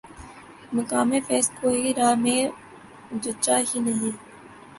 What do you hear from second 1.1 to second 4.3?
فیضؔ کوئی راہ میں جچا ہی نہیں